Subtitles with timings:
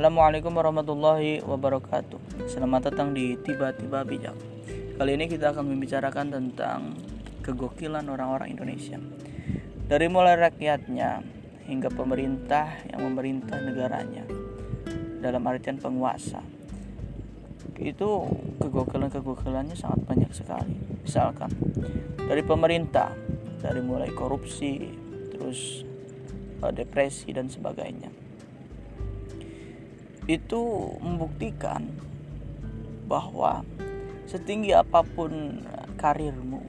[0.00, 2.48] Assalamualaikum warahmatullahi wabarakatuh.
[2.48, 4.32] Selamat datang di Tiba-Tiba Bijak.
[4.96, 6.96] Kali ini kita akan membicarakan tentang
[7.44, 8.96] kegokilan orang-orang Indonesia.
[9.84, 11.20] Dari mulai rakyatnya
[11.68, 14.24] hingga pemerintah yang memerintah negaranya.
[15.20, 16.40] Dalam artian penguasa.
[17.76, 18.24] Itu
[18.56, 20.80] kegokilan-kegokilannya sangat banyak sekali.
[21.04, 21.52] Misalkan
[22.16, 23.12] dari pemerintah
[23.60, 24.80] Dari mulai korupsi
[25.28, 25.84] Terus
[26.64, 28.29] eh, depresi dan sebagainya
[30.30, 30.60] itu
[31.02, 31.90] membuktikan
[33.10, 33.66] bahwa
[34.30, 35.58] setinggi apa pun
[35.98, 36.62] karirmu,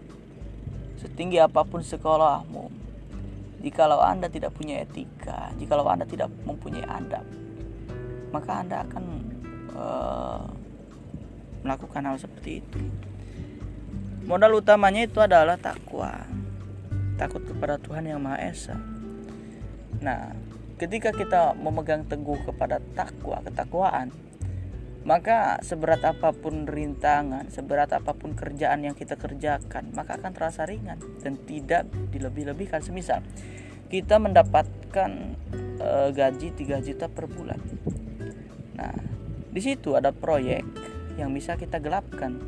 [0.97, 2.73] setinggi apa pun sekolahmu,
[3.61, 7.21] jikalau Anda tidak punya etika, jikalau Anda tidak mempunyai adab,
[8.33, 9.03] maka Anda akan
[9.77, 10.41] uh,
[11.61, 12.81] melakukan hal seperti itu.
[14.25, 16.25] Modal utamanya itu adalah takwa,
[17.21, 18.77] takut kepada Tuhan yang Maha Esa.
[20.01, 20.33] Nah,
[20.81, 24.09] ketika kita memegang teguh kepada takwa, ketakwaan,
[25.05, 30.65] maka seberat apa pun rintangan, seberat apa pun kerjaan yang kita kerjakan, maka akan terasa
[30.65, 32.81] ringan dan tidak dilebih-lebihkan.
[32.81, 33.21] Semisal
[33.93, 35.37] kita mendapatkan
[35.77, 37.61] e, gaji 3 juta per bulan.
[38.77, 38.97] Nah,
[39.53, 40.65] di situ ada proyek
[41.21, 42.41] yang bisa kita gelapkan.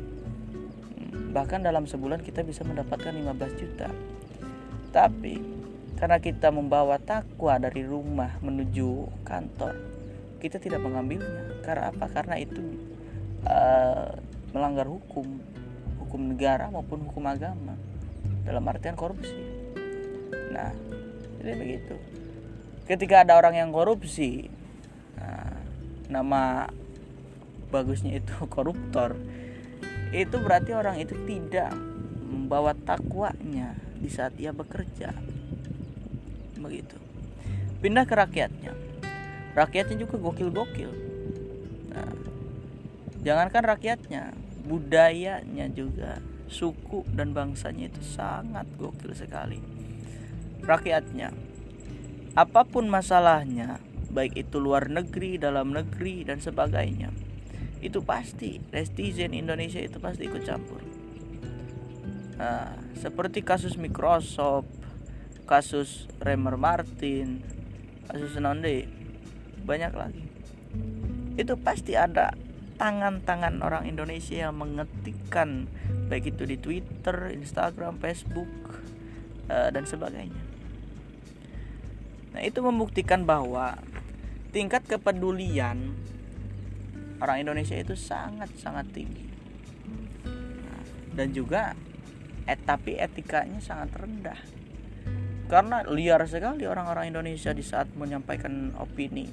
[1.34, 3.90] Bahkan dalam sebulan kita bisa mendapatkan 15 juta.
[4.94, 5.63] Tapi
[5.94, 9.78] karena kita membawa takwa dari rumah menuju kantor,
[10.42, 11.62] kita tidak mengambilnya.
[11.62, 12.10] Karena apa?
[12.10, 12.62] Karena itu
[13.46, 14.10] uh,
[14.50, 15.38] melanggar hukum,
[16.02, 17.78] hukum negara maupun hukum agama
[18.42, 19.38] dalam artian korupsi.
[20.50, 20.74] Nah,
[21.38, 21.94] jadi begitu.
[22.84, 24.50] Ketika ada orang yang korupsi,
[25.16, 25.56] nah,
[26.10, 26.68] nama
[27.70, 29.14] bagusnya itu koruptor,
[30.10, 31.70] itu berarti orang itu tidak
[32.26, 35.33] membawa takwanya di saat ia bekerja
[36.64, 36.96] begitu.
[37.84, 38.72] Pindah ke rakyatnya.
[39.52, 40.90] Rakyatnya juga gokil-gokil.
[41.92, 42.12] Nah,
[43.20, 44.32] jangankan rakyatnya
[44.64, 49.60] budayanya juga suku dan bangsanya itu sangat gokil sekali.
[50.64, 51.30] Rakyatnya
[52.34, 53.78] apa pun masalahnya
[54.10, 57.14] baik itu luar negeri dalam negeri dan sebagainya
[57.84, 60.80] itu pasti netizen Indonesia itu pasti ikut campur.
[62.40, 64.66] Nah, seperti kasus Microsoft
[65.44, 67.44] kasus Remer Martin
[68.08, 68.88] kasus Nonde
[69.64, 70.24] banyak lagi.
[71.40, 72.36] Itu pasti ada
[72.76, 75.70] tangan-tangan orang Indonesia yang mengetikkan
[76.10, 78.50] baik itu di Twitter, Instagram, Facebook
[79.48, 80.42] uh, dan sebagainya.
[82.34, 83.78] Nah itu membuktikan bahwa
[84.50, 85.94] tingkat kepedulian
[87.22, 89.26] orang Indonesia itu sangat-sangat tinggi.
[90.66, 90.82] Nah,
[91.14, 91.72] dan juga
[92.44, 94.63] et tapi etikanya sangat rendah
[95.46, 99.28] karena liar sekali orang-orang Indonesia di saat menyampaikan opini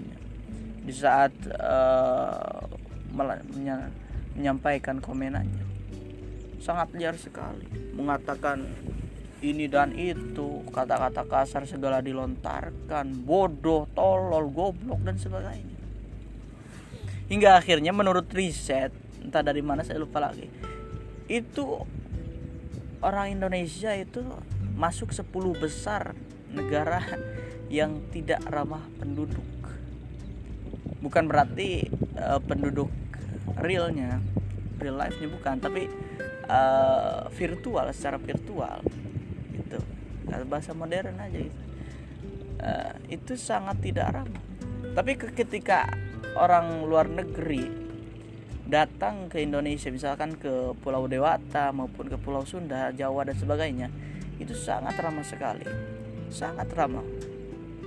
[0.81, 2.65] di saat uh,
[4.35, 5.65] menyampaikan komenannya.
[6.61, 7.69] Sangat liar sekali.
[7.93, 8.65] Mengatakan
[9.41, 15.79] ini dan itu kata-kata kasar segala dilontarkan bodoh tolol goblok dan sebagainya.
[17.29, 18.91] Hingga akhirnya menurut riset
[19.21, 20.49] entah dari mana saya lupa lagi
[21.31, 21.63] itu
[22.99, 24.19] orang Indonesia itu
[24.81, 25.29] masuk 10
[25.61, 26.17] besar
[26.49, 27.05] negara
[27.69, 29.45] yang tidak ramah penduduk.
[31.05, 31.85] Bukan berarti
[32.17, 32.89] uh, penduduk
[33.61, 34.17] realnya,
[34.81, 35.85] real life-nya bukan, tapi
[36.49, 38.81] uh, virtual secara virtual
[39.53, 39.77] itu
[40.49, 41.61] bahasa modern aja gitu.
[42.61, 44.43] Uh, itu sangat tidak ramah.
[44.97, 45.93] Tapi ketika
[46.33, 47.69] orang luar negeri
[48.65, 53.87] datang ke Indonesia misalkan ke Pulau Dewata maupun ke Pulau Sunda, Jawa dan sebagainya
[54.41, 55.65] itu sangat ramah sekali.
[56.33, 57.05] Sangat ramah.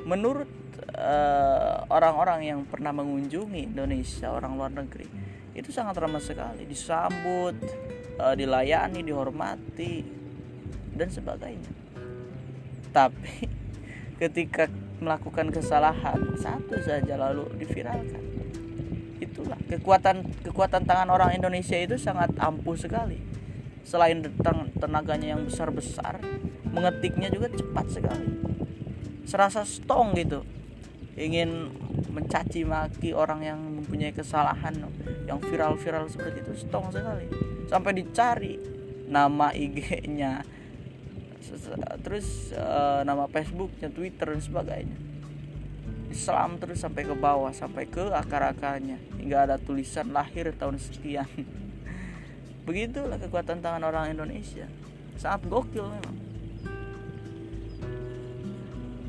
[0.06, 0.46] Menurut
[0.94, 5.08] eh, orang-orang uh, yang pernah mengunjungi Indonesia orang luar negeri
[5.54, 6.62] itu sangat ramah sekali.
[6.66, 7.56] Disambut
[8.20, 10.04] uh, dilayani dihormati
[10.94, 11.72] dan sebagainya.
[12.94, 13.50] Tapi
[14.22, 14.70] ketika
[15.02, 18.22] melakukan kesalahan satu saja lalu diviralkan.
[19.18, 23.33] Itulah kekuatan kekuatan tangan orang Indonesia itu sangat ampuh sekali
[23.84, 24.24] selain
[24.80, 26.18] tenaganya yang besar-besar
[26.74, 28.28] mengetiknya juga cepat sekali.
[29.24, 30.42] Serasa stong gitu.
[31.14, 31.70] Ingin
[32.10, 34.74] mencaci maki orang yang mempunyai kesalahan
[35.30, 37.30] yang viral-viral seperti itu stong sekali.
[37.70, 38.58] Sampai dicari
[39.06, 40.42] nama IG-nya
[42.00, 44.98] terus uh, nama Facebooknya Twitter dan sebagainya.
[46.10, 48.98] Islam terus sampai ke bawah sampai ke akar-akarnya.
[49.22, 51.26] Hingga ada tulisan lahir tahun sekian
[52.64, 54.66] begitulah kekuatan tangan orang Indonesia
[55.20, 56.16] sangat gokil memang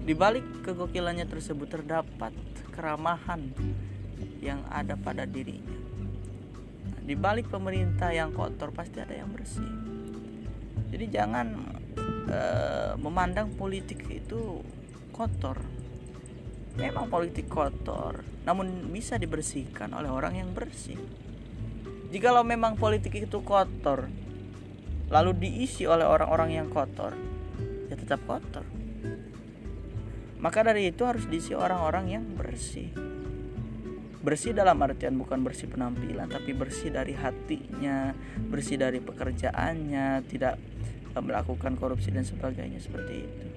[0.06, 2.30] di balik kegokilannya tersebut terdapat
[2.70, 3.50] keramahan
[4.38, 5.74] yang ada pada dirinya.
[6.94, 9.66] Nah, di balik pemerintah yang kotor pasti ada yang bersih.
[10.94, 11.48] Jadi jangan
[12.30, 14.62] uh, memandang politik itu
[15.10, 15.58] kotor.
[16.78, 21.00] Memang politik kotor, namun bisa dibersihkan oleh orang yang bersih.
[22.16, 24.08] Jikalau memang politik itu kotor,
[25.12, 27.12] lalu diisi oleh orang-orang yang kotor,
[27.92, 28.64] ya tetap kotor.
[30.40, 32.88] Maka dari itu harus diisi orang-orang yang bersih
[34.26, 38.10] bersih dalam artian bukan bersih penampilan tapi bersih dari hatinya
[38.50, 40.58] bersih dari pekerjaannya tidak
[41.14, 43.48] eh, melakukan korupsi dan sebagainya seperti itu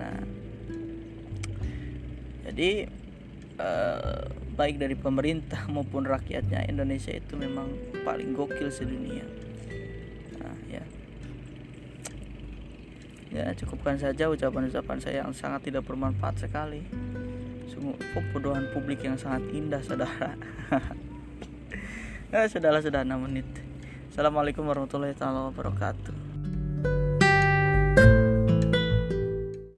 [0.00, 0.16] nah
[2.48, 2.88] jadi
[3.60, 7.72] eh, baik dari pemerintah maupun rakyatnya Indonesia itu memang
[8.04, 9.24] paling gokil sedunia.
[10.40, 10.84] Nah ya.
[13.32, 16.84] Ya cukupkan saja ucapan-ucapan saya yang sangat tidak bermanfaat sekali.
[17.72, 20.36] Sungguh kebodohan publik yang sangat indah saudara.
[22.32, 22.72] Ya, sudah
[23.04, 23.44] 6 menit.
[24.08, 25.12] Assalamualaikum warahmatullahi
[25.52, 26.21] wabarakatuh